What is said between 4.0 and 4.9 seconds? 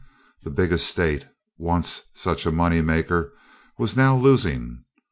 losing.